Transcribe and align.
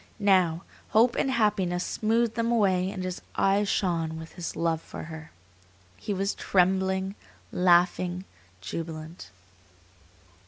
Now, 0.17 0.63
hope 0.89 1.15
and 1.15 1.29
happiness 1.29 1.85
smoothed 1.85 2.33
them 2.33 2.51
away 2.51 2.89
and 2.89 3.03
his 3.03 3.21
eyes 3.35 3.69
shone 3.69 4.17
with 4.17 4.33
his 4.33 4.55
love 4.55 4.81
for 4.81 5.03
her. 5.03 5.29
He 5.95 6.11
was 6.11 6.33
trembling, 6.33 7.13
laughing, 7.51 8.25
jubilant. 8.61 9.29